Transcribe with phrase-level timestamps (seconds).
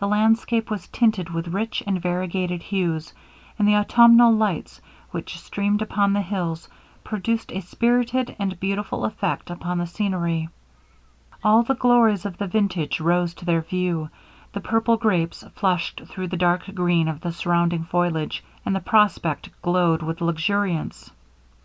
[0.00, 3.12] The landscape was tinted with rich and variegated hues;
[3.56, 4.80] and the autumnal lights,
[5.12, 6.68] which streamed upon the hills,
[7.04, 10.48] produced a spirited and beautiful effect upon the scenery.
[11.44, 14.10] All the glories of the vintage rose to their view:
[14.52, 19.48] the purple grapes flushed through the dark green of the surrounding foliage, and the prospect
[19.62, 21.12] glowed with luxuriance.